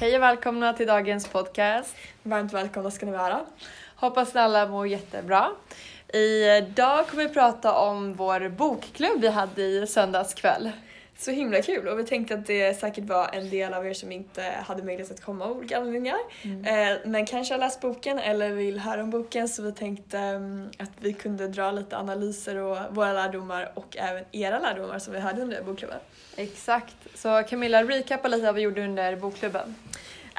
[0.00, 1.96] Hej och välkomna till dagens podcast.
[2.22, 3.40] Varmt välkomna ska ni vara.
[3.96, 5.50] Hoppas att alla mår jättebra.
[6.12, 10.70] Idag kommer vi prata om vår bokklubb vi hade i söndags kväll.
[11.16, 14.12] Så himla kul och vi tänkte att det säkert var en del av er som
[14.12, 16.18] inte hade möjlighet att komma av olika anledningar.
[16.42, 16.64] Mm.
[16.64, 20.70] Eh, men kanske har läst boken eller vill höra om boken så vi tänkte mm,
[20.78, 25.20] att vi kunde dra lite analyser och våra lärdomar och även era lärdomar som vi
[25.20, 25.98] hade under bokklubben.
[26.36, 26.96] Exakt.
[27.14, 29.74] Så Camilla, recappa lite vad vi gjorde under bokklubben.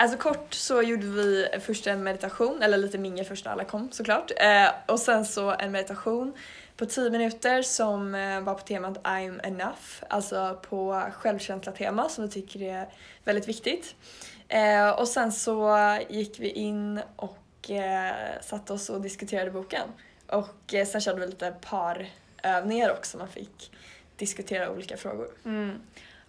[0.02, 3.92] Alltså kort så gjorde vi först en meditation, eller lite mingel först när alla kom
[3.92, 4.32] såklart.
[4.38, 6.34] Eh, och sen så en meditation
[6.78, 12.30] på 10 minuter som eh, var på temat I'm enough, alltså på självkänsla-tema som vi
[12.30, 12.88] tycker är
[13.24, 13.96] väldigt viktigt.
[14.48, 15.78] Eh, och sen så
[16.10, 19.88] gick vi in och eh, satte oss och diskuterade boken.
[20.28, 23.72] Och eh, sen körde vi lite parövningar också, man fick
[24.16, 25.28] diskutera olika frågor.
[25.46, 25.80] Mm.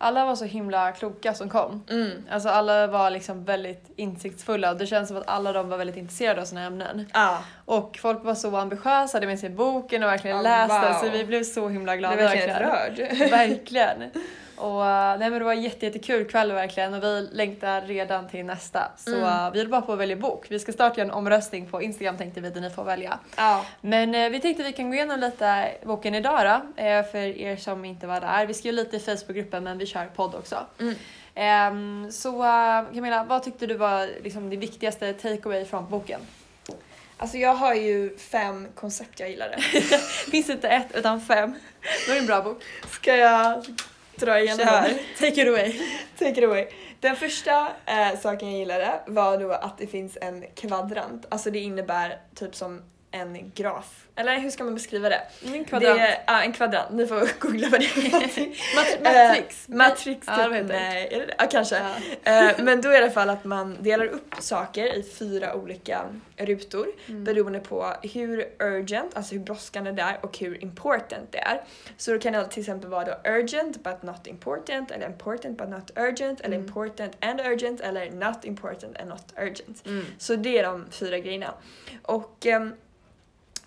[0.03, 1.85] Alla var så himla kloka som kom.
[1.91, 2.11] Mm.
[2.31, 5.97] Alltså alla var liksom väldigt insiktsfulla och det känns som att alla de var väldigt
[5.97, 7.07] intresserade av sina ämnen.
[7.15, 10.93] Ja, Och folk var så ambitiösa, hade med sig boken och verkligen Ja, läst den
[10.93, 11.01] wow.
[11.01, 12.17] så vi blev så himla jag glada.
[12.17, 13.31] blev verkligen rörd.
[13.31, 14.11] Verkligen.
[14.61, 18.29] Och uh, nej men det var en jätte, jättekul kväll verkligen och vi längtar redan
[18.29, 18.93] till nästa.
[18.97, 19.23] Så Mm.
[19.23, 20.47] uh, vi håller bara på att välja bok.
[20.49, 23.19] Vi ska starta en omröstning på Instagram tänkte vi där ni får välja.
[23.37, 23.65] Ja.
[23.81, 27.57] Men uh, vi tänkte vi kan gå igenom lite boken idag då, eh, för er
[27.57, 28.47] som inte var där.
[28.47, 30.67] Vi skriver lite i Facebookgruppen men vi kör podd också.
[30.81, 30.95] Mm.
[31.35, 36.21] Ehm, så uh, Camilla, vad tyckte du var liksom, det viktigaste takeaway från boken?
[37.17, 39.61] Alltså jag har ju fem koncept jag gillade.
[40.31, 41.55] Finns inte ett utan fem.
[42.07, 42.63] Då är det en bra bok.
[42.91, 43.65] Ska jag
[44.21, 44.93] dra igenom Kör.
[45.19, 45.81] Take it away.
[46.19, 46.67] Take it away.
[47.01, 51.27] Den första eh, saken jag gillade var då att det finns en kvadrant.
[51.29, 54.07] Alltså det innebär typ som en graf.
[54.17, 55.23] Eller hur ska man beskriva det?
[55.43, 55.99] Min kvadrant.
[55.99, 56.91] Det är, ja, en kvadrant.
[56.93, 58.55] Ni får googla vad det är för någonting.
[58.77, 59.69] Mat- Eh, matrix.
[59.69, 60.67] Matrix Ja, typ.
[60.69, 61.35] Nej, är det det?
[61.39, 61.83] Ja, kanske.
[62.25, 62.49] Ja.
[62.51, 65.55] Eh, men då är det i alla fall att man delar upp saker i fyra
[65.55, 66.01] olika
[66.37, 67.25] rutor Mm.
[67.25, 71.61] beroende på hur urgent, alltså hur brådskande det är och hur important det är.
[71.97, 75.69] Så då kan det till exempel vara då urgent but not important eller important but
[75.69, 76.69] not urgent eller Mm.
[76.69, 79.87] important and urgent eller not important and not urgent.
[79.87, 80.05] Mm.
[80.19, 81.55] Så det är de fyra grejerna.
[82.03, 82.75] Och ehm,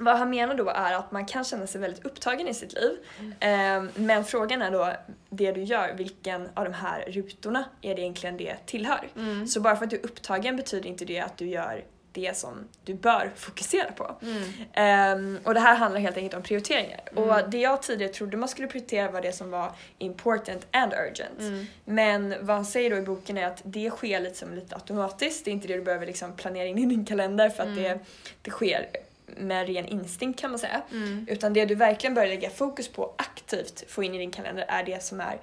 [0.03, 2.97] vad han menar då är att man kan känna sig väldigt upptagen i sitt liv.
[3.39, 4.93] Ehm, men frågan är då,
[5.29, 9.07] det du gör, vilken av de här rutorna är det egentligen det tillhör?
[9.15, 9.47] Mm.
[9.47, 12.67] Så bara för att du är upptagen betyder inte det att du gör det som
[12.83, 14.15] du bör fokusera på.
[14.21, 14.43] Mm.
[14.73, 16.99] Ehm, och det här handlar helt enkelt om prioriteringar.
[17.11, 17.29] Mm.
[17.29, 21.39] Och det jag tidigare trodde man skulle prioritera var det som var important and urgent.
[21.39, 21.65] Mm.
[21.85, 25.45] Men vad han säger då i boken är att det sker lite som lite automatiskt.
[25.45, 27.83] Det är inte det du behöver liksom planera in i din kalender för att Mm.
[27.83, 27.99] det,
[28.41, 28.87] det sker
[29.25, 30.81] med ren instinkt kan man säga.
[30.91, 31.25] Mm.
[31.29, 34.84] Utan det du verkligen bör lägga fokus på aktivt få in i din kalender är
[34.84, 35.41] det som är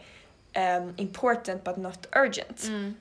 [0.52, 2.64] ehm, important but not urgent.
[2.64, 2.94] Mm.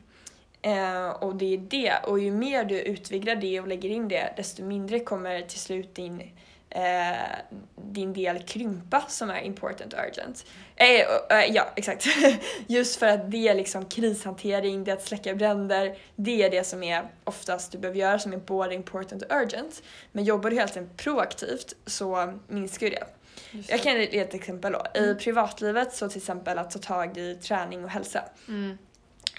[0.61, 4.33] Eh, och det är det, och ju mer du utvidgar det och lägger in det
[4.37, 6.31] desto mindre kommer till slut din,
[6.69, 7.35] eh,
[7.75, 10.45] din del krympa som är important urgent.
[10.75, 12.05] Eh, och, eh, ja, exakt.
[12.67, 16.63] Just för att det är liksom krishantering, det är att släcka bränder, det är det
[16.63, 19.83] som är oftast du behöver göra som är både important och urgent.
[20.11, 23.03] Men jobbar du helt enkelt proaktivt så minskar ju det.
[23.51, 24.83] Just Jag kan ge ett exempel då.
[24.95, 25.17] I Mm.
[25.17, 28.23] privatlivet så till exempel att ta tag i träning och hälsa.
[28.47, 28.77] Mm.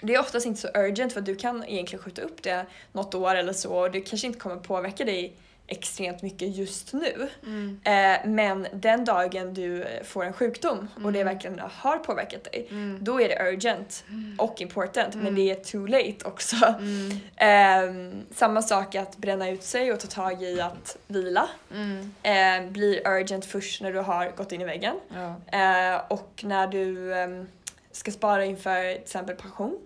[0.03, 3.35] Det är oftast inte så urgent för du kan egentligen skjuta upp det något år
[3.35, 5.33] eller så och det kanske inte kommer påverka dig
[5.71, 7.29] extremt mycket just nu.
[7.45, 7.79] Mm.
[7.83, 11.33] Eh, men den dagen du får en sjukdom och det Mm.
[11.33, 12.97] verkligen har påverkat dig, Mm.
[13.01, 14.03] då är det urgent
[14.37, 15.35] och important men Mm.
[15.35, 16.55] det är too late också.
[16.79, 17.11] Mm.
[17.35, 21.49] Ehm, samma sak att bränna ut sig och ta tag i att vila.
[21.73, 22.13] Mm.
[22.23, 24.95] Eh, blir urgent först när du har gått in i väggen.
[25.15, 25.35] Ja.
[25.59, 27.47] Eh, och när du ehm,
[27.91, 29.79] ska spara inför till exempel pension.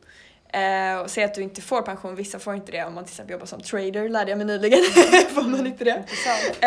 [0.55, 3.11] Eh, och säg att du inte får pension, vissa får inte det om man till
[3.11, 4.79] exempel jobbar som trader, lärde jag mig nyligen.
[5.29, 6.03] får man inte det.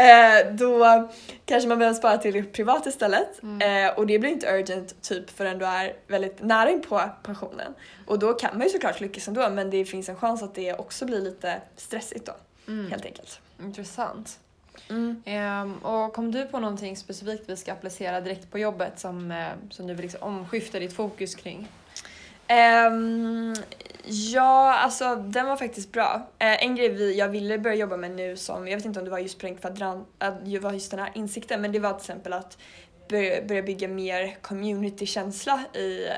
[0.00, 1.08] Eh, då
[1.44, 3.42] kanske man behöver spara till privat istället.
[3.42, 3.86] Mm.
[3.88, 7.74] Eh, och det blir inte urgent typ förrän du är väldigt nära in på pensionen.
[8.06, 10.74] Och då kan man ju såklart lyckas ändå men det finns en chans att det
[10.74, 12.32] också blir lite stressigt då,
[12.68, 12.90] Mm.
[12.90, 13.40] helt enkelt.
[13.62, 14.38] Intressant.
[14.90, 15.22] Mm.
[15.26, 19.46] Ehm, och kom du på någonting specifikt vi ska applicera direkt på jobbet som, eh,
[19.70, 21.68] som du vill liksom omskifta ditt fokus kring?
[22.48, 23.54] Ehm,
[24.04, 26.28] ja, alltså den var faktiskt bra.
[26.38, 29.04] Eh, en grej vi, jag ville börja jobba med nu som, jag vet inte om
[29.04, 30.08] det var just på den kvadrant,
[30.44, 32.58] det var just den här insikten, men det var till exempel att
[33.08, 36.12] börja, börja bygga mer communitykänsla i eh,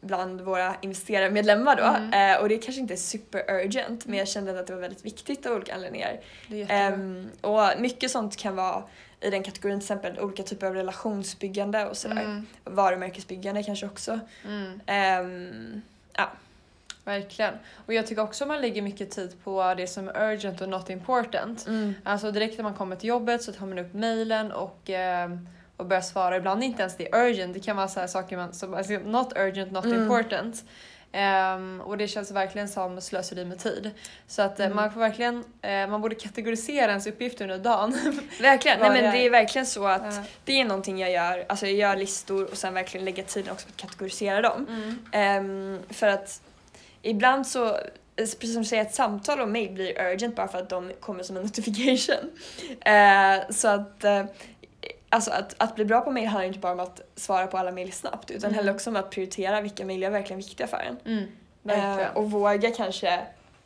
[0.00, 1.82] bland våra investerarmedlemmar då.
[1.82, 2.34] Mm.
[2.34, 5.04] Eh, och det kanske inte är super urgent men jag kände att det var väldigt
[5.04, 6.20] viktigt av olika anledningar.
[6.48, 6.78] Det är jättebra.
[6.78, 8.82] Ehm, och mycket sånt kan vara
[9.20, 12.22] i den kategorin till exempel olika typer av relationsbyggande och sådär.
[12.22, 12.46] Mm.
[12.64, 14.20] Varumärkesbyggande kanske också.
[14.44, 14.80] Mm.
[14.86, 15.82] Ehm,
[16.12, 16.30] ja.
[17.04, 17.54] Verkligen.
[17.86, 20.90] Och jag tycker också man lägger mycket tid på det som är urgent och not
[20.90, 21.66] important.
[21.66, 21.94] Mm.
[22.04, 25.30] Alltså direkt när man kommer till jobbet så tar man upp mailen och, eh,
[25.76, 26.36] och börjar svara.
[26.36, 29.32] Ibland är inte ens det urgent, det kan vara så saker man, som, alltså not
[29.36, 30.02] urgent, not Mm.
[30.02, 30.64] important.
[31.12, 33.90] Ehm, och det känns verkligen som slöseri med tid.
[34.26, 34.76] Så att eh, Mm.
[34.76, 37.94] man får verkligen, eh, man borde kategorisera ens uppgifter under dagen.
[38.40, 40.22] Verkligen, nej men är- det är verkligen så att Ja.
[40.44, 43.66] det är någonting jag gör, alltså jag gör listor och sen verkligen lägga tiden också
[43.66, 44.66] på att kategorisera dem.
[44.68, 44.98] Mm.
[45.12, 46.42] Ehm, för att
[47.02, 47.76] ibland så,
[48.16, 51.22] precis som du säger, ett samtal och mail blir urgent bara för att de kommer
[51.22, 52.30] som en notification.
[52.80, 54.24] Eh, så att, eh,
[55.08, 57.72] alltså att, att bli bra på mail handlar inte bara om att svara på alla
[57.72, 58.54] mail snabbt utan Mm.
[58.58, 60.96] heller också om att prioritera vilka mail är verkligen viktiga för en.
[61.04, 61.28] Mm.
[62.00, 63.20] Eh, och våga kanske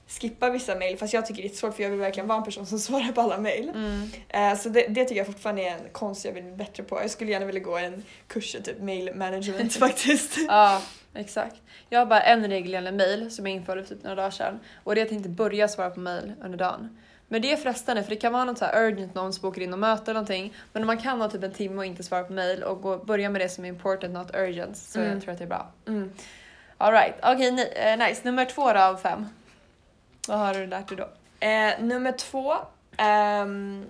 [0.08, 2.44] skippa vissa mail fast jag tycker det är svårt för jag vill verkligen vara en
[2.44, 3.68] person som svarar på alla mail.
[3.68, 4.10] Mm.
[4.28, 7.00] Eh, så det, det tycker jag fortfarande är en konst jag vill bli bättre på.
[7.00, 10.38] Jag skulle gärna vilja gå en kurs i typ mail management faktiskt.
[10.48, 10.82] Ja,
[11.14, 11.56] exakt.
[11.88, 14.60] Jag har bara en regel gällande mail som jag införde för typ några dagar sedan.
[14.84, 16.98] Och det är att inte börja svara på mail under dagen.
[17.32, 19.73] Men det är frestande för det kan vara något så urgent någon som bokar in
[19.73, 20.55] och möte eller någonting.
[20.73, 22.96] Men om man kan ha typ en timme och inte svara på mail och gå,
[22.99, 25.12] börja med det som är important not urgent så Mm.
[25.12, 25.67] jag tror att det är bra.
[25.87, 26.12] Mm.
[26.79, 28.20] Alright, okej ni- eh, nice.
[28.25, 29.26] Nummer två då av fem.
[30.29, 31.08] Vad har du lärt dig då?
[31.46, 32.55] Eh, nummer två.
[32.96, 33.87] ehm,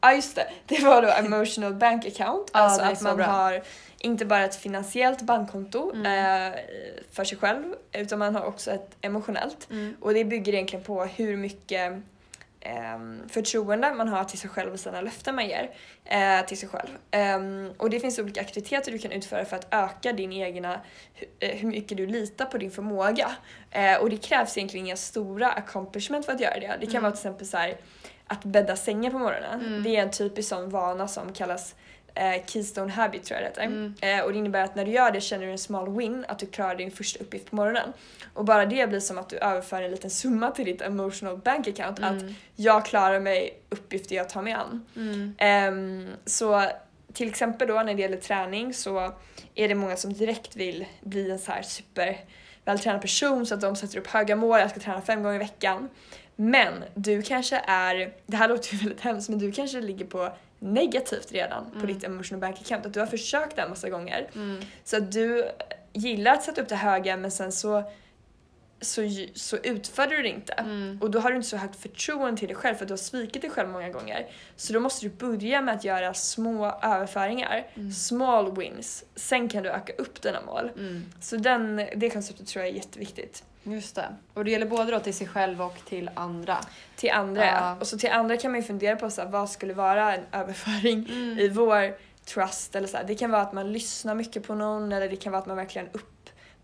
[0.00, 2.50] Ja just det, det var då emotional bank account.
[2.52, 3.26] Ja, alltså att man bra.
[3.26, 3.62] har
[3.98, 6.06] inte bara ett finansiellt bankkonto Mm.
[6.52, 6.58] eh,
[7.12, 9.70] för sig själv utan man har också ett emotionellt.
[9.70, 9.96] Mm.
[10.00, 12.02] Och det bygger egentligen på hur mycket
[12.64, 15.70] ehm, förtroende man har till sig själv och sina löften man ger
[16.04, 16.88] eh, till sig själv.
[17.10, 20.80] Ehm, och det finns olika aktiviteter du kan utföra för att öka din egna,
[21.40, 23.30] eh, hur mycket du litar på din förmåga.
[23.70, 26.76] Eh, och det krävs egentligen inga stora accomplishment för att göra det.
[26.80, 27.02] Det kan Mm.
[27.02, 27.76] vara till exempel så här,
[28.26, 29.60] att bädda sängen på morgonen.
[29.60, 29.82] Mm.
[29.82, 31.74] Det är en typisk sån vana som kallas
[32.14, 33.62] eh, Keystone Habit tror jag det heter.
[33.62, 33.94] Mm.
[34.00, 36.38] Eh, och det innebär att när du gör det känner du en small win, att
[36.38, 37.92] du klarar din första uppgift på morgonen.
[38.34, 41.68] Och bara det blir som att du överför en liten summa till ditt emotional bank
[41.68, 41.98] account.
[42.02, 42.34] Att Mm.
[42.56, 44.86] jag klarar mig uppgifter jag tar mig an.
[44.96, 45.34] Mm.
[45.38, 46.62] Ehm, så
[47.12, 49.12] till exempel då när det gäller träning så
[49.54, 52.20] är det många som direkt vill bli en så här super
[52.64, 55.38] vältränad person så att de sätter upp höga mål, jag ska träna fem gånger i
[55.38, 55.88] veckan.
[56.36, 60.32] Men du kanske är, det här låter ju väldigt hemskt, men du kanske ligger på
[60.64, 61.86] negativt redan på Mm.
[61.86, 64.30] ditt emotional bank account, att du har försökt det en massa gånger.
[64.34, 64.60] Mm.
[64.84, 65.48] Så att du
[65.92, 67.90] gillar att sätta upp det höga men sen så,
[68.80, 69.02] så,
[69.34, 70.52] så utför du det inte.
[70.52, 70.98] Mm.
[71.02, 72.98] Och då har du inte så högt förtroende till dig själv för att du har
[72.98, 74.26] svikit dig själv många gånger.
[74.56, 77.92] Så då måste du börja med att göra små överföringar, Mm.
[77.92, 79.04] small wins.
[79.14, 80.70] Sen kan du öka upp dina mål.
[80.76, 81.04] Mm.
[81.20, 83.44] Så den, det konceptet tror jag är jätteviktigt.
[83.64, 84.08] Just det.
[84.34, 86.56] Och det gäller både då till sig själv och till andra.
[86.96, 87.76] Till andra Ja.
[87.80, 90.24] Och så till andra kan man ju fundera på så här, vad skulle vara en
[90.32, 91.38] överföring Mm.
[91.38, 93.04] i vår trust eller så här.
[93.04, 95.56] Det kan vara att man lyssnar mycket på någon eller det kan vara att man
[95.56, 95.88] verkligen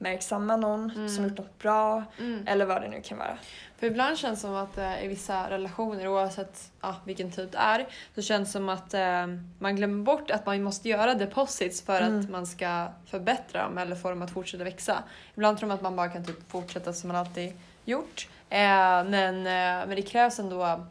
[0.05, 1.09] uppmärksammar någon Mm.
[1.09, 2.45] som gjort något bra Mm.
[2.47, 3.39] eller vad det nu kan vara.
[3.79, 7.59] För ibland känns det som att eh, i vissa relationer, oavsett ah, vilken typ det
[7.59, 9.27] är, så känns det som att eh,
[9.59, 12.21] man glömmer bort att man måste göra deposits för Mm.
[12.21, 15.03] att man ska förbättra dem eller få dem att fortsätta växa.
[15.35, 17.53] Ibland tror man att man bara kan typ fortsätta som man alltid
[17.85, 18.29] gjort.
[18.51, 18.59] Eh,
[19.05, 20.87] men, eh, men det krävs ändå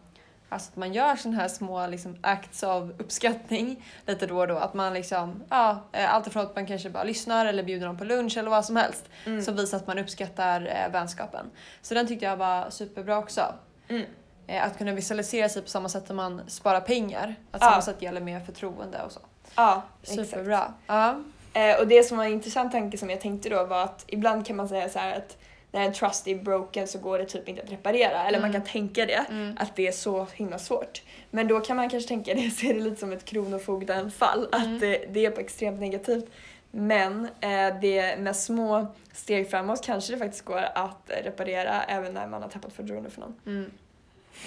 [0.52, 4.58] Alltså att man gör sådana här små liksom, acts av uppskattning lite då och då.
[4.58, 7.98] Att man liksom, ja, eh, allt ifrån att man kanske bara lyssnar eller bjuder någon
[7.98, 9.06] på lunch eller vad som helst.
[9.26, 9.42] Mm.
[9.42, 11.46] Som visar att man uppskattar eh, vänskapen.
[11.82, 13.42] Så den tyckte jag var superbra också.
[13.88, 14.06] Mm.
[14.48, 17.36] Eh, att kunna visualisera sig på samma sätt som man sparar pengar.
[17.52, 17.70] Att Ja.
[17.70, 19.20] samma sätt gäller med förtroende och så.
[19.56, 20.30] Ja, exakt.
[20.30, 20.74] Superbra.
[20.88, 21.20] Ja.
[21.54, 24.46] Eh, och det som var en intressant tanke som jag tänkte då var att ibland
[24.48, 25.38] kan man säga så här att
[25.72, 28.24] när en trust är broken så går det typ inte att reparera.
[28.28, 28.62] Eller man Mm.
[28.62, 29.56] kan tänka det, Mm.
[29.60, 31.02] att det är så himla svårt.
[31.30, 34.74] Men då kan man kanske tänka det, se det lite som ett kronofogdenfall, Mm.
[34.76, 36.26] att det, det är på extremt negativt.
[36.72, 42.28] Men eh, det med små steg framåt kanske det faktiskt går att reparera även när
[42.28, 43.36] man har tappat förtroende för någon.
[43.46, 43.72] Mm.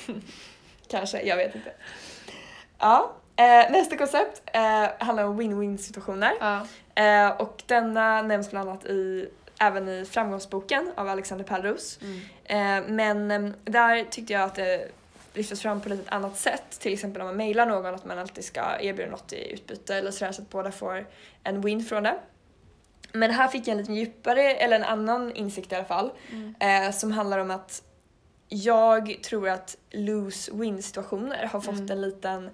[0.88, 1.72] Kanske, jag vet inte.
[2.78, 6.32] Ja, eh, nästa koncept eh, handlar om win-win situationer.
[6.40, 6.66] Ja.
[7.38, 9.28] Och denna nämns bland annat i,
[9.66, 11.98] även i Framgångsboken av Alexander Pärlros.
[12.02, 12.20] Mm.
[12.84, 14.88] Eh, men eh, där tyckte jag att det
[15.34, 16.80] lyftes fram på lite ett annat sätt.
[16.80, 20.10] Till exempel om man mejlar någon att man alltid ska erbjuda något i utbyte eller
[20.10, 21.06] sådär så att båda får
[21.44, 22.18] en win från det.
[23.12, 26.54] Men här fick jag en lite djupare, eller en annan insikt i alla fall, Mm.
[26.60, 27.82] eh, som handlar om att
[28.48, 31.90] jag tror att lose-win situationer har fått Mm.
[31.90, 32.50] en liten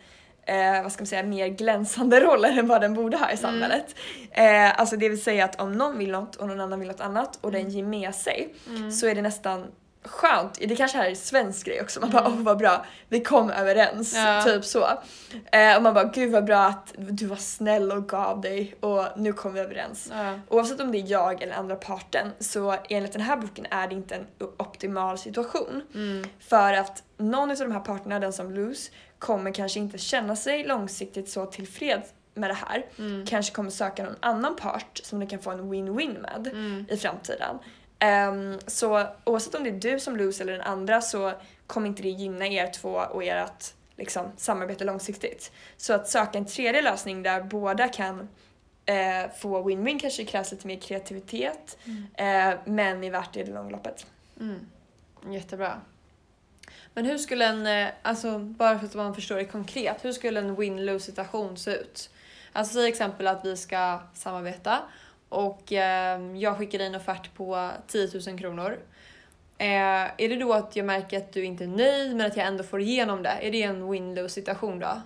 [0.49, 3.37] eh, vad ska man säga, mer glänsande roll än vad den borde ha i Mm.
[3.43, 3.95] samhället.
[4.31, 7.01] Eh, alltså det vill säga att om någon vill något och någon annan vill något
[7.01, 7.73] annat och den Mm.
[7.73, 8.93] ger med sig Mm.
[8.93, 9.67] så är det nästan
[10.05, 13.21] skönt, det kanske här är en svensk grej också, man bara åh vad bra, vi
[13.21, 14.43] kom överens, Ja.
[14.45, 14.87] typ så.
[15.53, 19.05] Eh, och man bara gud vad bra att du var snäll och gav dig och
[19.17, 20.09] nu kom vi överens.
[20.13, 20.41] Ja.
[20.49, 23.95] Oavsett om det är jag eller andra parten så enligt den här boken är det
[23.95, 24.27] inte en
[24.59, 25.83] optimal situation.
[25.95, 26.29] Mm.
[26.41, 30.65] För att någon av de här parterna, den som lose, kommer kanske inte känna sig
[30.65, 32.87] långsiktigt så tillfreds med det här.
[32.99, 33.27] Mm.
[33.27, 36.87] Kanske kommer söka någon annan part som de kan få en win-win med Mm.
[36.91, 37.59] i framtiden.
[37.99, 41.33] Ehm, så oavsett om det är du som lose eller den andra så
[41.67, 45.53] kommer inte det gynna er två och ert liksom, samarbete långsiktigt.
[45.77, 48.29] Så att söka en tredje lösning där båda kan
[48.87, 51.79] eh, få win-win kanske krävs lite mer kreativitet
[52.15, 54.07] eh, men är värt det i det långa loppet.
[54.41, 54.67] Mm.
[55.33, 55.81] Jättebra.
[56.99, 60.41] Men hur skulle en, eh, alltså bara för att man förstår det konkret, hur skulle
[60.41, 62.11] en win-lose situation se ut?
[62.53, 64.79] Alltså säg exempel att vi ska samarbeta
[65.29, 68.79] och eh, jag skickar in en offert på 10 000 kronor.
[69.59, 69.69] Eh,
[70.17, 72.65] är det då att jag märker att du inte är nöjd men att jag ändå
[72.65, 73.39] får igenom det?
[73.41, 75.03] Är det en win-lose situation då?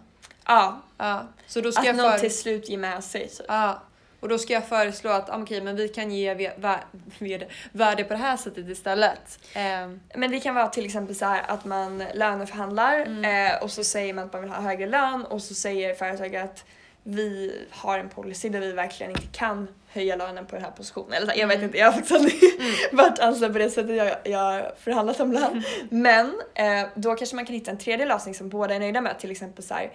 [0.47, 1.27] Ja, Ja.
[1.47, 2.19] Så då ska att jag någon för...
[2.19, 3.23] till slut ger med sig.
[3.23, 3.33] typ.
[3.33, 3.45] Så.
[3.49, 3.83] Ja,
[4.23, 8.13] och då ska jag föreslå att ah, okej, men vi kan ge värde, värde på
[8.15, 9.39] det här sättet istället.
[9.55, 13.85] Ehm, Men det kan vara till exempel så här att man löneförhandlar eh, och så
[13.85, 16.65] säger man att man vill ha högre lön och så säger företaget att
[17.03, 21.13] vi har en policy där vi verkligen inte kan höja lönen på den här positionen.
[21.13, 21.67] Eller så, jag vet Mm.
[21.67, 22.41] inte, jag har faktiskt aldrig
[22.93, 25.63] varit anställd på det sättet jag, jag förhandlat om lön.
[25.91, 29.19] Men eh, då kanske man kan hitta en tredje lösning som båda är nöjda med.
[29.19, 29.91] Till exempel så här, ja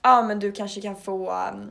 [0.00, 1.70] ah, men du kanske kan få um,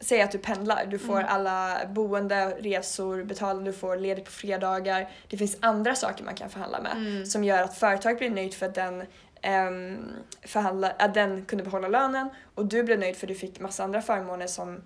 [0.00, 5.10] Säg att du pendlar, du får alla boende, resor betalda, du får ledigt på fredagar.
[5.28, 7.26] Det finns andra saker man kan förhandla med Mm.
[7.26, 9.06] som gör att företaget blir nöjt för att den,
[9.42, 9.98] ehm,
[10.42, 14.02] förhandla, att den kunde behålla lönen och du blev nöjd för du fick massa andra
[14.02, 14.82] förmåner som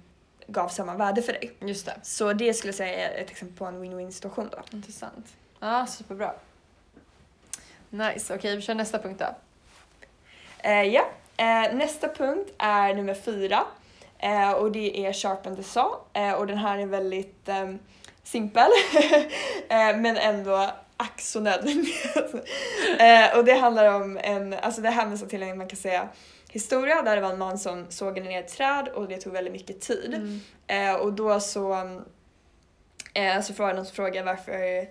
[0.47, 1.53] gav samma värde för dig.
[1.61, 1.95] just det.
[2.03, 4.59] Så det skulle jag säga är ett exempel på en win-win situation då.
[4.77, 5.27] Intressant.
[5.61, 6.33] Ja, superbra.
[7.91, 9.35] Nice, okej vi kör nästa punkt då.
[10.69, 13.65] Eh, ja, eh, nästa punkt är nummer fyra
[14.25, 17.79] eh, och det är Sharpen the Saw eh, och den här är väldigt ehm,
[18.23, 18.71] simpel
[19.69, 21.95] eh, men ändå ack så nödvändig.
[22.99, 26.09] eh, och det handlar om en, alltså det hänvisar till en man kan säga
[26.55, 29.53] historia där det var en man som sågade ner ett träd och det tog väldigt
[29.53, 30.15] mycket tid.
[30.15, 30.41] Mm.
[30.67, 31.75] Eh, och då så,
[33.15, 34.89] eh, så frågade någon som frågade varför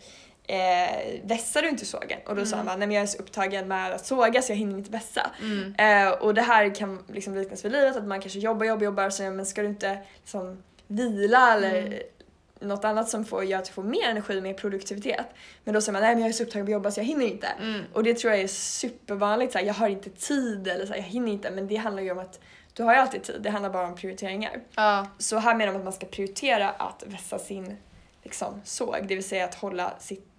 [0.48, 2.20] eh, vässar du inte sågen?
[2.26, 2.66] Och då sa han Mm.
[2.74, 5.32] bara, nej men jag är så upptagen med att såga så jag hinner inte vässa.
[5.42, 5.76] Mm.
[6.08, 9.10] Eh, och det här kan liksom liknas vid livet, att man kanske jobbar, jobbar, jobbar
[9.10, 12.00] så men ska du inte liksom vila eller Mm.
[12.60, 15.26] något annat som får göra att du får mer energi, mer produktivitet.
[15.64, 17.06] Men då säger man nej men jag är så upptagen med att jobba så jag
[17.06, 17.48] hinner inte.
[17.48, 17.82] Mm.
[17.94, 21.00] Och det tror jag är supervanligt, så här, jag har inte tid eller så här,
[21.00, 22.40] jag hinner inte men det handlar ju om att
[22.74, 24.60] du har ju alltid tid, det handlar bara om prioriteringar.
[24.76, 27.78] Ja, Så här menar man att man ska prioritera att vässa sin
[28.24, 30.33] liksom, såg, det vill säga att hålla sitt,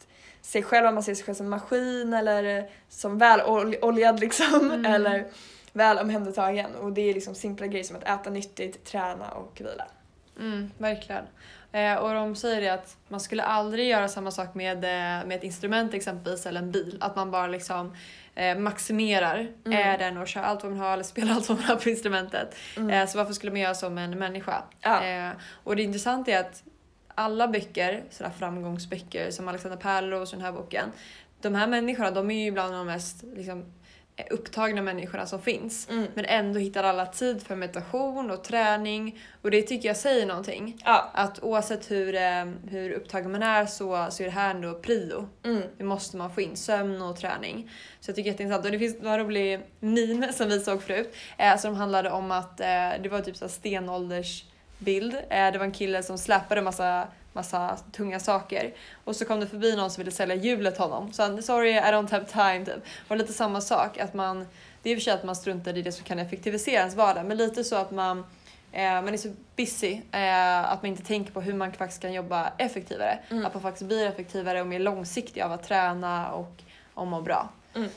[0.44, 4.70] sig själv, om man ser sig själv som maskin eller som väl ol- oljad liksom,
[4.70, 4.86] Mm.
[4.94, 5.24] eller
[5.72, 6.74] väl omhändertagen.
[6.74, 9.86] Och det är liksom simpla grejer som att äta nyttigt, träna och vila.
[10.40, 11.24] mm, verkligen.
[11.72, 15.32] Eh, och de säger det att man skulle aldrig göra samma sak med, eh, med
[15.32, 16.98] ett instrument exempelvis eller en bil.
[17.00, 17.96] Att man bara liksom
[18.34, 19.92] eh, maximerar Mm.
[19.92, 21.88] eh, den och kör allt vad man har eller spelar allt vad man har på
[21.88, 22.54] instrumentet.
[22.76, 22.90] Mm.
[22.90, 24.62] Eh, så varför skulle man göra som en människa?
[24.80, 25.04] Ja.
[25.04, 25.30] Eh,
[25.64, 26.62] och det intressanta är att
[27.14, 30.92] alla böcker, sådana framgångsböcker som Alexander Pärleros och den här boken,
[31.40, 33.64] de här människorna de är ju bland de mest liksom,
[34.30, 35.88] upptagna människorna som finns.
[35.90, 36.06] Mm.
[36.14, 40.78] Men ändå hittar alla tid för meditation och träning och det tycker jag säger någonting.
[40.84, 41.10] Ja.
[41.14, 45.28] Att oavsett hur, eh, hur upptagen man är så, så är det här ändå prio.
[45.44, 45.62] Mm.
[45.78, 47.70] Det måste man få in, sömn och träning.
[48.00, 48.64] Så jag tycker det är jätteintressant.
[48.64, 52.60] Och det finns några roliga meme som vi såg förut eh, som handlade om att
[52.60, 53.52] eh, det var typ så här
[54.80, 55.14] stenåldersbild.
[55.14, 59.46] Eh, det var en kille som släpade massa massa tunga saker och så kom det
[59.46, 61.12] förbi någon som ville sälja hjulet honom.
[61.12, 62.84] Så han sorry I don't have time typ.
[63.08, 64.46] Och lite samma sak att man,
[64.82, 66.94] det är i och för sig att man struntar i det som kan effektivisera ens
[66.94, 68.18] vardag men lite så att man
[68.72, 72.12] eh, man är så busy eh, att man inte tänker på hur man faktiskt kan
[72.12, 73.18] jobba effektivare.
[73.30, 73.46] Mm.
[73.46, 76.62] Att man faktiskt blir effektivare och mer långsiktig av att träna och,
[76.94, 77.48] och må bra.
[77.74, 77.88] Mm.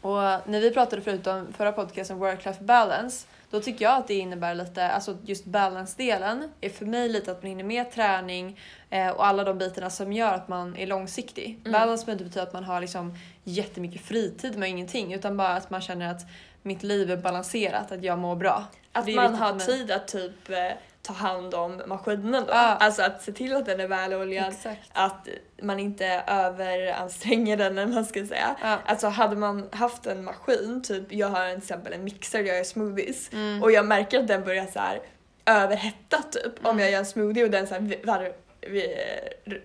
[0.00, 4.14] Och när vi pratade förut om förra podcasten Work-Life Balance då tycker jag att det
[4.14, 9.08] innebär lite, alltså just balance-delen är för mig lite att man hinner med träning eh,
[9.08, 11.60] och alla de bitarna som gör att man är långsiktig.
[11.60, 11.72] Mm.
[11.72, 15.70] Balance behöver inte betyda att man har liksom jättemycket fritid med ingenting utan bara att
[15.70, 16.22] man känner att
[16.62, 18.64] mitt liv är balanserat, att jag mår bra.
[18.92, 20.56] Att man har tid att typ eh,
[21.02, 22.52] ta hand om maskinen då.
[22.52, 22.76] Ja.
[22.80, 24.48] Alltså att se till att den är väloljad.
[24.52, 24.90] Exakt.
[24.92, 25.28] Att
[25.62, 28.56] man inte överanstränger den eller man ska säga.
[28.62, 28.78] Ja.
[28.86, 32.64] Alltså hade man haft en maskin, typ jag har till exempel en mixer jag gör
[32.64, 33.62] smoothies Mm.
[33.62, 35.00] och jag märker att den börjar så här
[35.46, 36.78] överhetta typ om Mm.
[36.82, 38.84] jag gör en smoothie och den så här var, vi,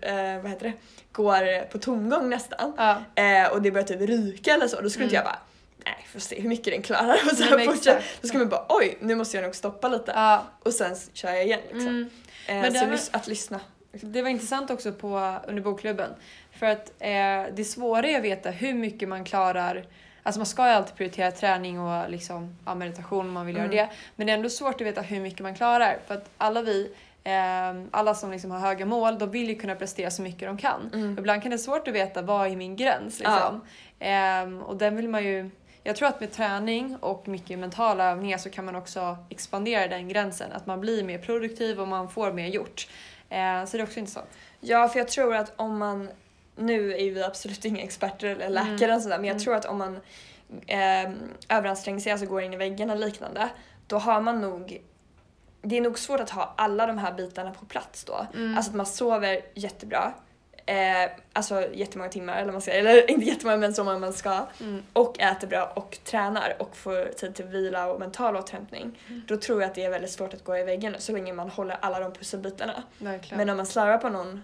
[0.02, 0.74] eh, vad heter det,
[1.12, 2.98] går på tomgång nästan Ja.
[3.24, 5.26] eh, och det börjar typ ryka eller så, då skulle inte Mm.
[5.28, 5.40] jag bara
[5.86, 8.02] nej, får se hur mycket den klarar och så Nej, fortsätta.
[8.22, 10.44] Då ska man bara oj, nu måste jag nog stoppa lite Ja.
[10.64, 11.88] och sen kör jag igen liksom.
[11.88, 12.10] Mm.
[12.66, 13.60] Eh, så var- att lyssna.
[13.92, 16.10] Det var intressant också på, under bokklubben.
[16.52, 19.86] För att eh, det svåra är att veta hur mycket man klarar.
[20.24, 23.72] Alltså man ska ju alltid prioritera träning och liksom, ja, meditation om man vill Mm.
[23.72, 23.94] göra det.
[24.16, 25.98] Men det är ändå svårt att veta hur mycket man klarar.
[26.08, 26.92] För att alla vi,
[27.24, 30.58] eh, alla som liksom har höga mål, de vill ju kunna prestera så mycket de
[30.58, 30.90] kan.
[30.94, 31.16] Mm.
[31.20, 33.20] Ibland kan det vara svårt att veta vad är min gräns.
[33.20, 33.62] Liksom.
[34.00, 35.50] Ehm, och den vill man ju...
[35.88, 40.08] Jag tror att med träning och mycket mentala övningar så kan man också expandera den
[40.10, 40.52] gränsen.
[40.52, 42.88] Att man blir mer produktiv och man får mer gjort.
[43.30, 44.28] Eh, så det är också intressant.
[44.60, 46.10] Ja, för jag tror att om man,
[46.56, 48.84] nu är ju vi absolut inga experter eller läkare Mm.
[48.84, 49.44] eller sådär, men jag Mm.
[49.44, 50.00] tror att om man
[50.68, 51.12] eh,
[51.50, 53.50] överanstränger sig, alltså går in i väggen eller liknande,
[53.88, 54.82] då har man nog
[55.62, 58.28] det är nog svårt att ha alla de här bitarna på plats då.
[58.36, 58.58] Mm.
[58.58, 60.14] Alltså att man sover jättebra,
[60.66, 64.46] eh, alltså jättemånga timmar eller man säger, eller inte jättemånga men så många man ska.
[64.60, 64.84] Mm.
[64.94, 69.00] Och äter bra och tränar och får tid till vila och mental återhämtning.
[69.08, 69.22] Mm.
[69.28, 71.50] Då tror jag att det är väldigt svårt att gå i väggen så länge man
[71.50, 72.84] håller alla de pusselbitarna.
[72.98, 73.38] Verkligen.
[73.38, 74.42] Men om man slarvar på någon,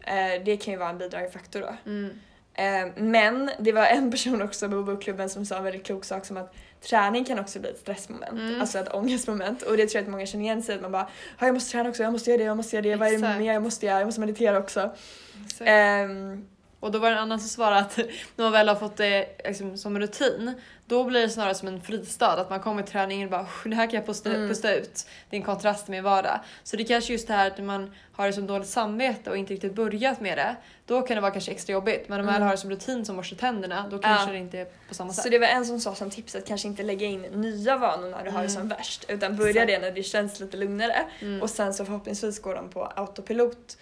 [0.00, 1.90] eh, det kan ju vara en bidragande faktor då.
[1.90, 2.20] Mm.
[2.58, 6.24] Eh, men det var en person också på bokklubben som sa en väldigt klok sak
[6.26, 6.54] som att
[6.88, 8.60] träning kan också bli ett stressmoment, Mm.
[8.60, 9.62] alltså ett ångestmoment.
[9.62, 11.54] Och det tror jag att många känner igen sig i, att man bara "Ja, jag
[11.54, 13.38] måste träna också, jag måste göra det, jag måste göra det, vad är det Exakt.
[13.40, 14.90] mer jag måste göra, jag måste meditera också.
[15.44, 15.60] Exakt.
[16.80, 17.96] Och då var det en annan som svarade att
[18.36, 20.52] när man väl har fått det liksom, som rutin,
[20.86, 22.32] då blir det snarare som en fristad.
[22.32, 24.48] Att man kommer till träningen och bara "Usch, det här kan jag pusta, Mm.
[24.48, 25.06] pusta ut.
[25.30, 26.40] Det är en kontrast till min vardag.
[26.62, 29.30] Så det är kanske just det här att när man har det som dåligt samvete
[29.30, 30.56] och inte riktigt börjat med det,
[30.86, 32.08] då kan det vara kanske extra jobbigt.
[32.08, 32.46] Men om man Mm.
[32.46, 34.32] har det som rutin som borsta tänderna, då kanske Ja.
[34.32, 35.22] det inte är på samma sätt.
[35.24, 38.08] så det var en som sa som tips att kanske inte lägga in nya vanor
[38.10, 38.60] när du har det Mm.
[38.60, 39.66] som värst utan börja Exakt.
[39.66, 41.42] det när det känns lite lugnare Mm.
[41.42, 43.76] och sen så förhoppningsvis går de på autopilot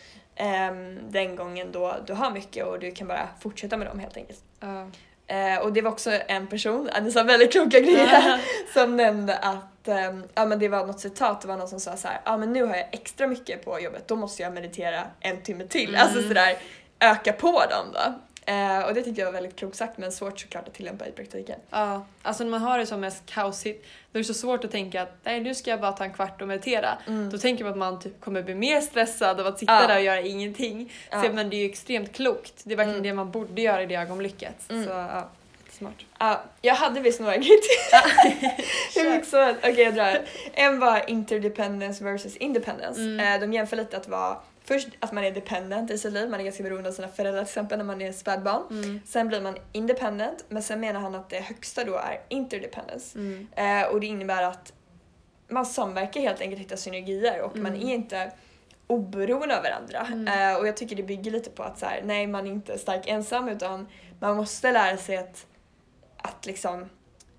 [1.10, 4.40] den gången då du har mycket och du kan bara fortsätta med dem helt enkelt.
[4.60, 4.86] Ja.
[5.28, 8.40] Eh, och det var också en person, han sa väldigt kloka grejer,
[8.72, 11.96] som nämnde att ehm, ja, men det var något citat, det var någon som sa
[11.96, 15.02] så här, ja men nu har jag extra mycket på jobbet, då måste jag meditera
[15.20, 15.88] en timme till.
[15.88, 16.00] Mm.
[16.00, 16.56] Alltså sådär,
[17.00, 18.14] öka på dem då.
[18.48, 21.12] Eh, och det tyckte jag var väldigt klokt sagt men svårt såklart att tillämpa i
[21.12, 21.58] praktiken.
[21.70, 24.70] Ja, alltså när man har det som mest kaosigt, då är det så svårt att
[24.70, 26.98] tänka att nej nu ska jag bara ta en kvart och meditera.
[27.06, 27.30] Mm.
[27.30, 29.86] Då tänker man att man typ kommer bli mer stressad av att sitta Ja.
[29.86, 30.92] där och göra ingenting.
[31.10, 31.22] Ja.
[31.22, 32.52] Så, men det är ju extremt klokt.
[32.64, 33.02] Det är verkligen Mm.
[33.08, 34.70] det man borde göra i det ögonblicket.
[34.70, 34.84] Mm.
[34.84, 35.28] Så ja,
[35.70, 35.94] smart.
[36.18, 39.58] Ja, jag hade visst några grejer till.
[39.72, 40.20] Okej jag drar.
[40.54, 43.00] En var interdependence versus independence.
[43.00, 43.34] Mm.
[43.34, 46.40] Eh, de jämför lite att vara först att man är dependent i sitt liv, man
[46.40, 48.62] är ganska beroende av sina föräldrar till exempel när man är spädbarn.
[48.70, 49.00] Mm.
[49.06, 53.18] Sen blir man independent men sen menar han att det högsta då är interdependence.
[53.18, 53.46] Mm.
[53.56, 54.72] Eh, och det innebär att
[55.48, 57.88] man samverkar helt enkelt, hittar synergier och man Mm.
[57.88, 58.32] är inte
[58.86, 60.06] oberoende av varandra.
[60.12, 60.52] Mm.
[60.52, 62.78] Eh, och jag tycker det bygger lite på att så här, nej man är inte
[62.78, 63.88] stark ensam utan
[64.20, 65.46] man måste lära sig att,
[66.16, 66.88] att liksom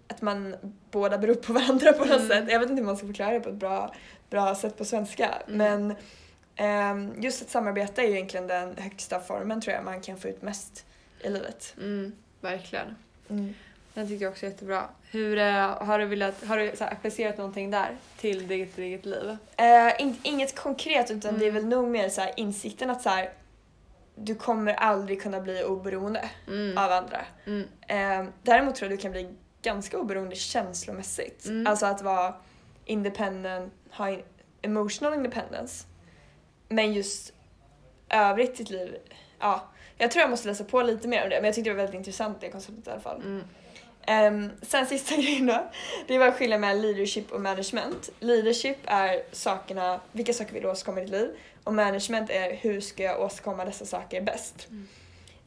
[0.10, 0.56] att man
[0.92, 2.28] båda beror på varandra på något Mm.
[2.28, 2.46] sätt.
[2.52, 3.94] Jag vet inte hur man ska förklara det på ett bra,
[4.30, 5.30] bra sätt på svenska.
[5.48, 5.58] Mm.
[5.58, 5.96] Men
[7.18, 10.42] just att samarbeta är ju egentligen den högsta formen tror jag man kan få ut
[10.42, 10.86] mest
[11.22, 11.74] i livet.
[11.78, 12.12] Mm.
[12.42, 12.96] Verkligen.
[13.30, 13.54] Mm.
[13.94, 14.90] Den tyckte jag också är jättebra.
[15.12, 19.06] Hur eh, har du, velat, har du så här, applicerat någonting där till ditt eget
[19.06, 19.38] liv?
[19.58, 21.40] Eh, in, inget konkret utan Mm.
[21.40, 23.30] det är väl nog mer så här, insikten att så här,
[24.16, 26.78] du kommer aldrig kunna bli oberoende Mm.
[26.78, 27.26] av andra.
[27.46, 27.68] Mm.
[27.88, 29.30] Eh, däremot tror jag du kan bli
[29.62, 31.46] ganska oberoende känslomässigt.
[31.46, 31.68] Mm.
[31.68, 32.34] Alltså att vara
[32.86, 34.18] independent, ha
[34.62, 35.86] emotional independence.
[36.70, 37.34] Men just
[38.10, 38.98] övrigt i ditt liv,
[39.40, 39.68] ja.
[39.98, 41.82] Jag tror jag måste läsa på lite mer om det men jag tyckte det var
[41.82, 43.22] väldigt intressant det konceptet i alla fall.
[43.22, 43.44] Mm.
[44.08, 45.72] Ehm, sen sista grejen då.
[46.08, 48.10] Det var skillnaden mellan leadership och management.
[48.20, 51.30] Leadership är sakerna, vilka saker vill du åstadkomma i ditt liv?
[51.64, 54.68] Och management är hur ska jag åstadkomma dessa saker bäst?
[54.70, 54.88] Mm.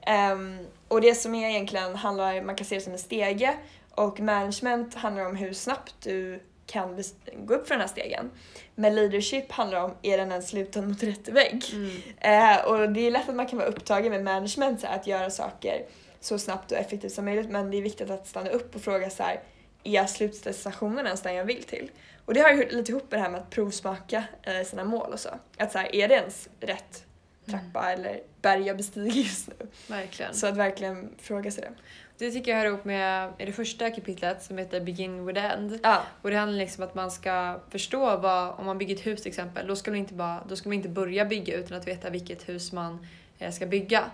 [0.02, 3.56] Ehm, och det som är egentligen handlar, man kan se det som en stege
[3.90, 7.02] och management handlar om hur snabbt du kan
[7.36, 8.30] gå upp för den här stegen.
[8.74, 11.64] Men leadership handlar om, är den ens lutad mot rätt vägg?
[11.72, 11.90] Mm.
[12.18, 15.06] Eh, och det är lätt att man kan vara upptagen med management, så här, att
[15.06, 15.82] göra saker
[16.20, 19.10] så snabbt och effektivt som möjligt men det är viktigt att stanna upp och fråga
[19.10, 19.40] så här,
[19.84, 21.90] är slutdestinationen ens den jag vill till?
[22.24, 25.12] Och det har ju lite ihop med det här med att provsmaka eh, sina mål
[25.12, 25.30] och så.
[25.56, 27.04] Att så här, är det ens rätt
[27.46, 29.66] trappa eller berg jag bestiger just nu?
[29.88, 30.34] Verkligen.
[30.34, 31.72] Så att verkligen fråga sig det.
[32.20, 35.78] Det tycker jag hör ihop med det första kapitlet som heter Begin with End.
[35.82, 36.02] Ja.
[36.22, 39.22] Och det handlar liksom om att man ska förstå vad, om man bygger ett hus
[39.22, 41.86] till exempel, då ska man inte, bara, då ska man inte börja bygga utan att
[41.86, 43.06] veta vilket hus man
[43.38, 44.04] eh, ska bygga.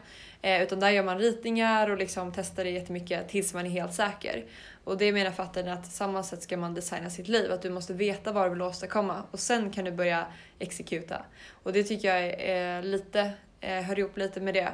[0.42, 3.94] Eh, utan där gör man ritningar och liksom testar det jättemycket tills man är helt
[3.94, 4.44] säker.
[4.84, 7.52] Och det menar författaren att samma sätt ska man designa sitt liv.
[7.52, 10.26] Att du måste veta vad du vill åstadkomma och sen kan du börja
[10.58, 11.22] exekuta.
[11.62, 14.68] Och det tycker jag är lite, eh, hör ihop lite med det.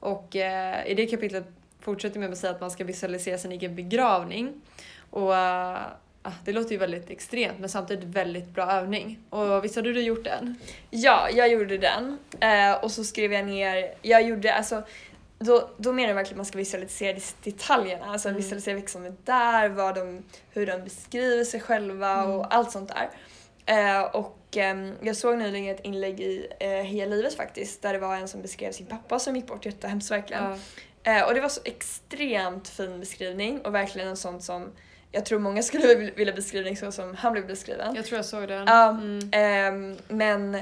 [0.00, 0.36] Och
[0.86, 1.44] i det kapitlet
[1.86, 4.60] fortsätter med att säga att man ska visualisera sin egen begravning.
[5.10, 5.78] Och uh,
[6.44, 9.18] det låter ju väldigt extremt men samtidigt väldigt bra övning.
[9.30, 10.56] Och visst har du gjort den?
[10.90, 12.18] Ja, jag gjorde den.
[12.40, 14.82] Eh, och så skrev jag ner, jag gjorde alltså
[15.38, 18.40] då, då menar jag verkligen att man ska visualisera detaljerna, alltså mm.
[18.40, 22.30] visualisera vilka som är där, vad de, hur de beskriver sig själva mm.
[22.30, 23.10] och allt sånt där.
[23.66, 27.98] Eh, och eh, jag såg nyligen ett inlägg i eh, Heja livet faktiskt där det
[27.98, 30.44] var en som beskrev sin pappa som gick bort jättehemskt verkligen.
[30.44, 30.56] Ja.
[31.06, 34.72] Eh, och det var så extremt fin beskrivning och verkligen en sån som
[35.12, 37.94] jag tror många skulle vilja beskriva så som han blev beskriven.
[37.94, 38.66] Jag tror jag såg den.
[38.66, 39.28] Ja, mm.
[39.32, 40.58] Ehm, men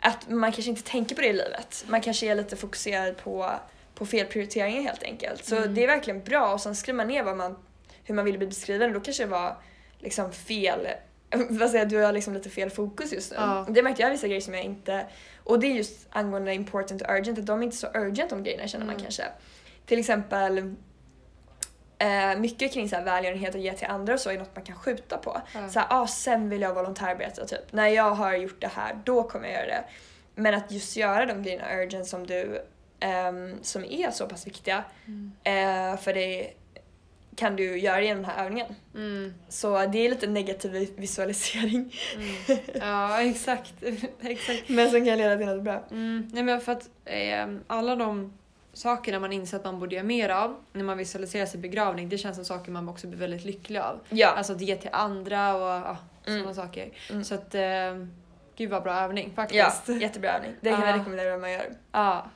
[0.00, 1.84] att man kanske inte tänker på det i livet.
[1.88, 3.50] Man kanske är lite fokuserad på,
[3.94, 5.44] på fel prioriteringar helt enkelt.
[5.44, 5.74] Så mm.
[5.74, 7.56] det är verkligen bra och sen skriver man ner vad man,
[8.04, 9.56] hur man vill bli beskriven och då kanske det var
[9.98, 10.88] liksom fel
[11.50, 13.36] vad säger du har liksom lite fel fokus just nu.
[13.40, 13.66] Ja.
[13.68, 15.06] Det märkte jag vissa grejer som jag inte...
[15.44, 18.42] Och det är just angående important och urgent, att de är inte så urgent de
[18.42, 19.02] grejerna känner man mm.
[19.02, 19.24] kanske.
[19.86, 20.74] Till exempel
[21.98, 24.64] eh, mycket kring så här välgörenhet och ge till andra och så är något man
[24.64, 25.40] kan skjuta på.
[25.54, 25.70] Mm.
[25.70, 27.72] Så här, ah, sen vill jag volontärarbeta typ.
[27.72, 29.84] När jag har gjort det här, då kommer jag göra det.
[30.34, 32.62] Men att just göra de grejerna urgent som du
[33.04, 35.32] um, som är så pass viktiga mm.
[35.46, 36.52] uh, för det
[37.36, 38.74] kan du göra genom den här övningen.
[38.94, 39.34] Mm.
[39.48, 41.94] Så det är lite negativ visualisering.
[42.14, 42.60] Mm.
[42.74, 43.74] Ja, exakt.
[44.20, 44.68] exakt.
[44.68, 45.84] Men som kan leda till något bra.
[45.90, 46.30] Mm.
[46.32, 48.32] Nej, men för att eh, alla de
[48.72, 52.18] sakerna man inser att man borde göra mer av när man visualiserar sin begravning, det
[52.18, 54.00] känns som saker man också blir väldigt lycklig av.
[54.08, 54.28] Ja.
[54.28, 56.54] Alltså att ge till andra och ja, sådana mm.
[56.54, 56.90] saker.
[57.10, 57.24] Mm.
[57.24, 58.06] Så att, eh,
[58.56, 59.88] gud vad bra övning faktiskt.
[59.88, 60.52] Ja, jättebra övning.
[60.60, 61.66] Det kan jag rekommendera att man gör.
[61.92, 62.26] Ja.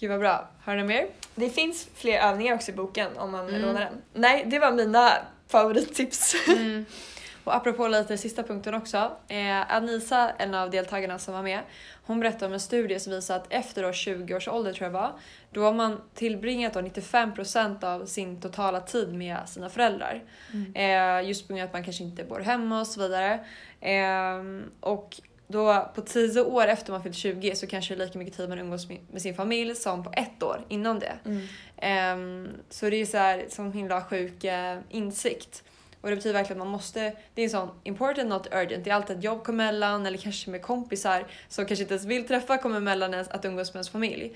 [0.00, 0.48] Gud vad bra.
[0.64, 1.06] Har du något mer?
[1.34, 3.62] Det finns fler övningar också i boken om man mm.
[3.62, 4.02] lånar den.
[4.14, 5.12] Nej, det var mina
[5.48, 6.34] favorittips.
[6.48, 6.84] Mm.
[7.44, 9.10] Och apropå lite sista punkten också.
[9.28, 11.60] Eh, Anisa, en av deltagarna som var med,
[12.02, 14.92] hon berättade om en studie som visar att efter då 20 års ålder tror jag
[14.92, 15.12] var,
[15.50, 20.22] då har man tillbringat då 95% av sin totala tid med sina föräldrar.
[20.52, 20.74] Mm.
[21.22, 23.40] Eh, just på grund av att man kanske inte bor hemma och så vidare.
[23.80, 24.42] Eh,
[24.80, 28.36] och då på 10 år efter man fyllt 20 så kanske det är lika mycket
[28.36, 31.18] tid man umgås med sin familj som på ett år innan det.
[31.24, 32.46] Mm.
[32.46, 35.62] Um, så det är så här som himla sjuk uh, insikt.
[36.00, 38.90] Och det betyder verkligen att man måste, det är en sån important not urgent, det
[38.90, 42.28] är alltid ett jobb kommer emellan eller kanske med kompisar som kanske inte ens vill
[42.28, 44.32] träffa kommer emellan ens att umgås med ens familj.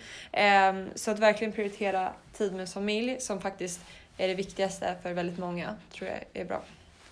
[0.70, 3.81] Um, så att verkligen prioritera tid med ens familj som faktiskt
[4.18, 6.62] är det viktigaste för väldigt många tror jag är bra.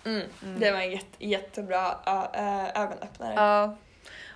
[0.05, 0.21] Mm.
[0.43, 0.59] Mm.
[0.59, 3.33] Det var en jätte, jättebra uh, ögonöppnare.
[3.35, 3.77] Ja.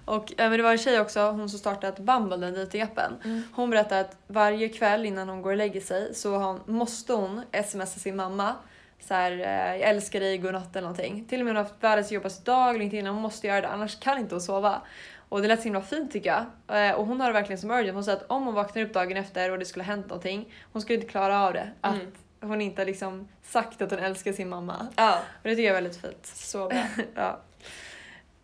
[0.06, 3.14] Och äh, men det var en tjej också, hon som startat Bumble, den dejtingappen.
[3.24, 3.44] Mm.
[3.54, 7.42] Hon berättade att varje kväll innan hon går och lägger sig så hon, måste hon
[7.64, 8.56] smsa sin mamma
[9.00, 11.26] så här, jag älskar dig, godnatt eller någonting.
[11.30, 13.68] Till och med hon har haft världens jobbigaste dag eller innan, hon måste göra det
[13.68, 14.82] annars kan inte hon sova.
[15.30, 17.00] Och det lät så himla fint tycker jag.
[17.00, 17.94] Och hon har det verkligen som urgent.
[17.94, 20.54] Hon sa att om hon vaknar upp dagen efter och det skulle ha hänt någonting,
[20.72, 21.72] hon skulle inte klara av det.
[21.82, 22.12] Att mm.
[22.42, 24.88] hon inte har liksom sagt att hon älskar sin mamma.
[24.96, 25.18] Ja.
[25.18, 26.26] Och det tycker jag är väldigt fint.
[26.26, 26.84] Så bra.
[27.16, 27.40] ja.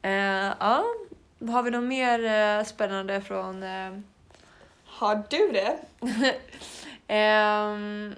[0.06, 0.84] Uh, ja,
[1.50, 2.20] har vi något mer
[2.60, 3.64] uh, spännande från...
[3.64, 4.00] Uh...
[4.86, 5.78] Har du det?
[7.14, 8.16] um,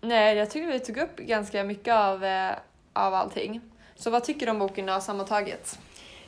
[0.08, 2.50] nej, jag tycker vi tog upp ganska mycket av, uh,
[2.92, 3.60] av allting.
[3.96, 5.78] Så vad tycker du om boken då, sammantaget?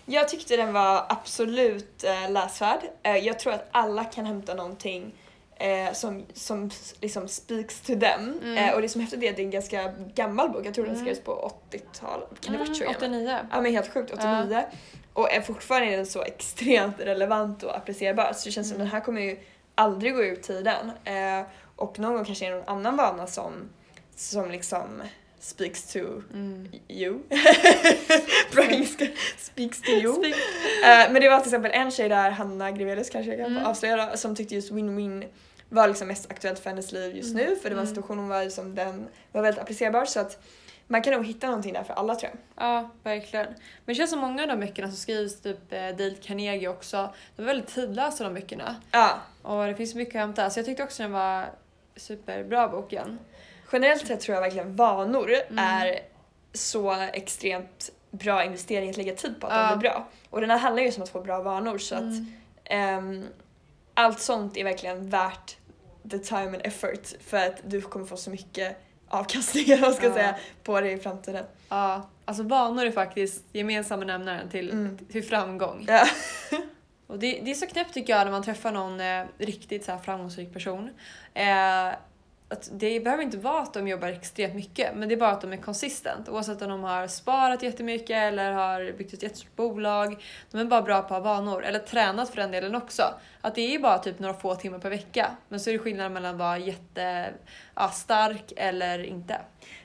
[0.05, 2.81] Jag tyckte den var absolut läsvärd.
[3.03, 5.13] Jag tror att alla kan hämta någonting
[5.57, 8.41] eh, som, som liksom speaks to them.
[8.43, 8.57] Mm.
[8.57, 10.75] Eh, och det som är häftigt är att det är en ganska gammal bok, jag
[10.75, 11.07] tror den mm.
[11.07, 12.29] skrevs på 80-talet.
[12.29, 13.39] Kan det mm, varit så 89.
[13.51, 14.49] Ja men helt sjukt, 89.
[14.51, 14.63] Ja.
[15.13, 18.87] Och är fortfarande så extremt relevant och applicerbar så det känns som mm.
[18.87, 19.39] den här kommer ju
[19.75, 20.91] aldrig gå ur tiden.
[21.05, 23.53] Eh, och någon gång kanske är det någon annan vana som,
[24.17, 25.03] som liksom
[25.47, 25.99] speaks to
[26.35, 26.69] mm.
[26.89, 27.19] you.
[28.53, 29.07] Bra engelska.
[29.39, 30.15] speaks to you.
[30.15, 30.35] Speak.
[30.35, 33.67] Uh, men det var till exempel en tjej där, Hanna Grevelius kanske jag kan mm.
[33.67, 35.25] avslöja, som tyckte just win-win
[35.69, 37.47] var liksom mest aktuellt för hennes liv just mm.
[37.47, 37.95] nu för det var en mm.
[37.95, 40.43] situation hon var i som den var väldigt applicerbar så att
[40.87, 42.67] man kan nog hitta någonting där för alla tror jag.
[42.67, 43.47] Ja, verkligen.
[43.47, 47.15] Men det känns som många av de böckerna som skrivs, typ eh, Dale Carnegie också,
[47.37, 48.77] de är väldigt tidlösa de böckerna.
[48.91, 49.21] Ja.
[49.43, 50.51] Och det finns mycket att hämta.
[50.51, 51.47] Så jag tyckte också den var
[51.97, 53.19] superbra boken.
[53.73, 55.59] Generellt sett tror jag verkligen vanor mm.
[55.59, 56.01] är
[56.53, 59.71] så extremt bra investering att lägga tid på att ja.
[59.71, 60.09] de blir bra.
[60.31, 62.27] Och den här handlar ju om att få bra vanor så mm.
[62.65, 63.25] att um,
[63.95, 65.57] allt sånt är verkligen värt
[66.11, 68.77] the time and effort för att du kommer få så mycket
[69.09, 70.15] avkastning vad ska ja.
[70.15, 71.45] säga, på det i framtiden.
[71.69, 74.99] Ja, alltså vanor är faktiskt gemensamma nämnaren till, mm.
[74.99, 75.85] till framgång.
[75.89, 76.07] Ja.
[77.07, 79.93] Och det, det är så knäppt tycker jag när man träffar någon eh, riktigt så
[79.93, 80.91] här framgångsrik person.
[81.35, 81.89] Eh,
[82.49, 85.41] att det behöver inte vara att de jobbar extremt mycket, men det är bara att
[85.41, 86.29] de är konsistent.
[86.29, 90.23] Oavsett om de har sparat jättemycket eller har byggt ett jättestort bolag.
[90.51, 93.03] De är bara bra på att ha vanor, eller tränat för den delen också.
[93.47, 95.31] Att det är bara typ några få timmar per vecka.
[95.49, 97.31] Men så är det skillnad mellan att vara jätte,
[97.75, 99.41] ja, stark eller inte.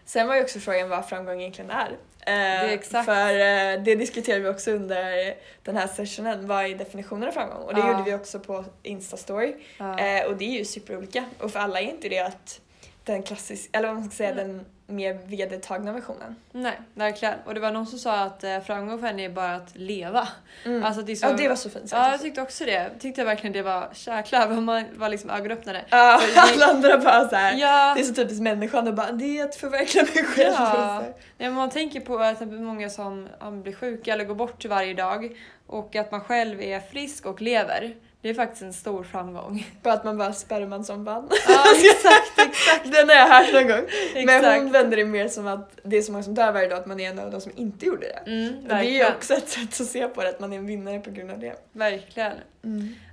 [0.06, 1.98] Sen var ju också frågan vad framgång egentligen är.
[2.26, 3.06] Eh, exakt.
[3.06, 7.62] För eh, det diskuterade vi också under den här sessionen, vad är definitionen av framgång?
[7.64, 7.92] Och det Ja.
[7.92, 9.56] gjorde vi också på Instastory.
[9.78, 10.00] Ja.
[10.00, 11.26] Eh, och det är ju superolika.
[11.40, 12.62] Och för alla är inte det att
[13.04, 14.48] den klassiska, eller vad man ska säga, Mm.
[14.48, 16.36] den mer vedertagna versionen.
[16.52, 17.34] Nej, verkligen.
[17.46, 20.28] Och det var någon som sa att eh, framgång för henne är bara att leva.
[20.66, 20.84] Mm.
[20.84, 21.26] Alltså det så...
[21.28, 22.72] ja, det var så fint sagt Ja, jag tyckte också det.
[22.72, 25.86] Jag tyckte verkligen det var jäklar vad man var liksom ögonöppnare.
[25.90, 27.58] Ja, det- alla andra bara så här.
[27.58, 30.54] Ja, Det är så typiskt människan och bara det är att förverkliga mig själv.
[30.58, 31.04] Ja.
[31.06, 31.14] Så.
[31.38, 33.28] Nej, man tänker på att det är många som
[33.64, 37.94] blir sjuka eller går bort varje dag och att man själv är frisk och lever.
[38.22, 39.68] Det är faktiskt en stor framgång.
[39.84, 41.30] Bara att man bara sperman som vann.
[41.48, 42.92] Ja, exakt, exakt.
[42.92, 43.86] Den har jag hört någon gång.
[44.26, 46.80] Men hon vände det mer som att det är så många som dör varje dag
[46.80, 48.32] att man är en av de som inte gjorde det.
[48.32, 50.66] Mm, det är ju också ett sätt att se på det, att man är en
[50.66, 51.56] vinnare på grund av det.
[51.72, 52.34] verkligen.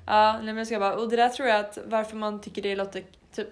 [0.06, 2.62] Ja, nej, men jag ska bara, och det där tror jag att varför man tycker
[2.62, 3.02] det låter
[3.34, 3.48] typ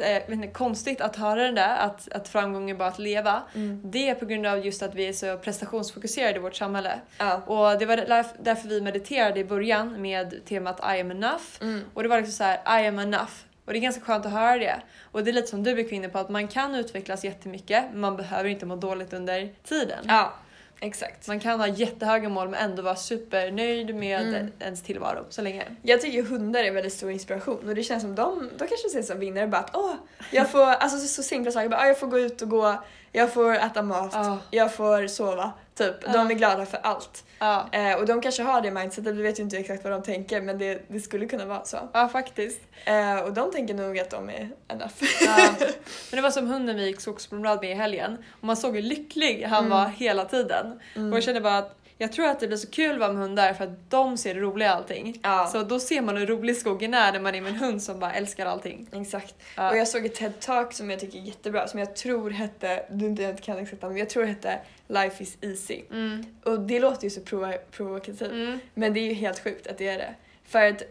[0.00, 3.42] eh, konstigt att höra det där, att, att framgång är bara att leva.
[3.84, 7.00] Det är på grund av just att vi är så prestationsfokuserade i vårt samhälle.
[7.18, 7.34] Ja.
[7.46, 11.42] Och det var där- därför vi mediterade i början med temat I am enough.
[11.60, 11.84] Mm.
[11.94, 13.32] Och det var liksom så här, I am enough.
[13.64, 14.76] Och det är ganska skönt att höra det.
[15.12, 18.00] Och det är lite som du är inne på, att man kan utvecklas jättemycket, men
[18.00, 19.98] man behöver inte må dåligt under tiden.
[20.08, 20.32] ja,
[20.82, 21.28] exakt.
[21.28, 24.52] Man kan ha jättehöga mål men ändå vara supernöjd med Mm.
[24.60, 25.64] ens tillvaro så länge.
[25.82, 29.06] Jag tycker hundar är väldigt stor inspiration och det känns som de, de kanske ses
[29.06, 29.94] som vinnare bara att åh,
[30.30, 32.82] jag får, alltså så, så simpla saker, bara, "Ah, jag får gå ut och gå,
[33.12, 34.38] jag får äta mat, Ja.
[34.50, 35.94] jag får sova, typ.
[36.06, 36.12] Ja.
[36.12, 37.24] De är glada för allt.
[37.38, 40.02] Ja, Eh, och de kanske har det mindsetet, vi vet ju inte exakt vad de
[40.02, 41.88] tänker men det, det skulle kunna vara så.
[41.92, 42.60] ja faktiskt.
[42.84, 44.92] Eh, och de tänker nog att de är enough.
[45.26, 45.36] Ja.
[46.10, 48.16] Men det var som hunden vi gick skogspromenad med i helgen.
[48.30, 49.70] Och man såg hur lycklig han Mm.
[49.78, 50.80] var hela tiden.
[50.94, 53.22] Och jag kände bara att jag tror att det blir så kul att vara med
[53.22, 55.20] hundar för att de ser det roliga i allting.
[55.22, 55.46] Ja.
[55.52, 58.00] Så då ser man hur rolig skogen är när man är med en hund som
[58.00, 58.86] bara älskar allting.
[58.92, 59.34] Exakt.
[59.56, 59.70] Ja.
[59.70, 63.06] Och jag såg ett TED-talk som jag tycker är jättebra, som jag tror hette, du
[63.06, 65.82] inte jag kan exakt men jag tror hette Life is easy.
[65.90, 66.24] Mm.
[66.44, 68.58] Och det låter ju så provo- provokativt, Mm.
[68.74, 70.14] men det är ju helt sjukt att det är det.
[70.44, 70.82] För att,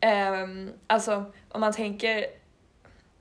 [0.00, 2.26] ehm, alltså om man tänker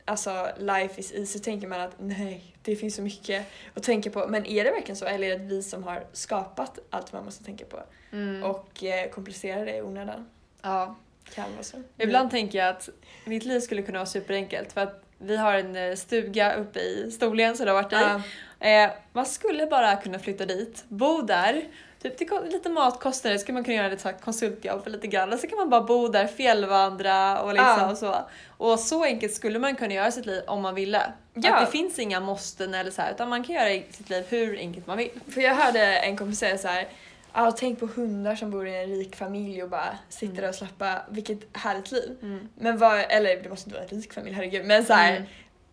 [0.05, 4.27] alltså life is easy tänker man att nej, det finns så mycket att tänka på.
[4.27, 7.43] Men är det verkligen så eller är det vi som har skapat allt man måste
[7.43, 7.79] tänka på
[8.11, 8.43] Mm.
[8.43, 10.29] och eh, komplicerar det i onödan?
[10.61, 10.95] Ja.
[11.35, 11.77] Kan vara så.
[11.97, 12.89] Ibland tänker jag att
[13.25, 17.11] mitt liv skulle kunna vara superenkelt för att vi har en eh, stuga uppe i
[17.11, 18.21] Storlien som det har varit i.
[18.59, 18.67] Ja.
[18.67, 21.63] Eh, man skulle bara kunna flytta dit, bo där,
[22.03, 25.39] typ till lite matkostnader så kan man kunna göra lite konsultjobb för lite grann och
[25.39, 27.95] så kan man bara bo där, fjällvandra och liksom Ja.
[27.95, 28.15] så.
[28.57, 31.01] Och så enkelt skulle man kunna göra sitt liv om man ville.
[31.33, 31.55] Ja.
[31.55, 34.57] Att det finns inga måsten eller så här, utan man kan göra sitt liv hur
[34.57, 35.09] enkelt man vill.
[35.29, 36.87] För jag hörde en kompis säga så här.
[37.35, 40.49] Ja, tänk på hundar som bor i en rik familj och bara sitter Mm.
[40.49, 41.03] och slappar.
[41.09, 42.17] Vilket härligt liv.
[42.21, 42.49] Mm.
[42.55, 44.65] Men vad, eller det måste inte vara en rik familj, herregud.
[44.65, 45.23] Men så här, Mm.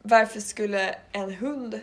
[0.03, 1.81] varför skulle en hund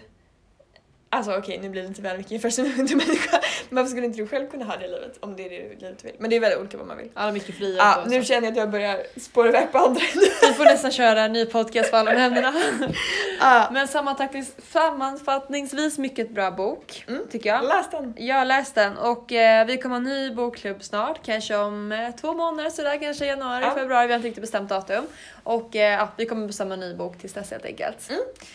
[1.17, 3.39] Alltså okej, nu blir det inte väl mycket jämfört med en människa.
[3.69, 5.79] Men varför skulle inte du själv kunna ha det livet om det är det livet
[6.01, 6.15] du vill?
[6.19, 7.09] Men det är väldigt olika vad man vill.
[7.13, 10.01] Alla mycket frihet Ja, nu känner jag att jag börjar spåra iväg på andra.
[10.41, 12.53] Vi får nästan köra en ny podcast för alla de ämnena.
[13.39, 17.21] Ja, Men sammanfattnings, sammanfattningsvis mycket bra bok, Mm.
[17.31, 17.63] tycker jag.
[17.67, 18.13] läs den.
[18.17, 22.15] Jag läst den och eh, vi kommer ha en ny bokklubb snart, kanske om eh,
[22.21, 23.75] två månader sådär, kanske januari, Ja.
[23.75, 25.05] februari, vi har inte riktigt bestämt datum.
[25.43, 28.09] Och eh, ja, vi kommer bestämma en ny bok tills dess helt enkelt.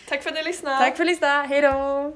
[0.09, 0.77] Tack för att ni lyssnade.
[0.77, 2.13] Tack för att du lyssnade, hejdå!